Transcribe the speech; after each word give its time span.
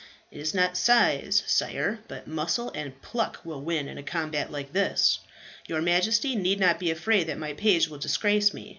"It 0.31 0.39
is 0.39 0.55
not 0.55 0.77
size, 0.77 1.43
sire, 1.45 1.99
but 2.07 2.25
muscle 2.27 2.71
and 2.73 2.99
pluck 3.03 3.39
will 3.43 3.61
win 3.61 3.87
in 3.87 3.99
a 3.99 4.01
combat 4.01 4.51
like 4.51 4.73
this. 4.73 5.19
Your 5.67 5.79
Majesty 5.79 6.35
need 6.35 6.59
not 6.59 6.79
be 6.79 6.89
afraid 6.89 7.27
that 7.27 7.37
my 7.37 7.53
page 7.53 7.87
will 7.87 7.99
disgrace 7.99 8.51
me. 8.51 8.69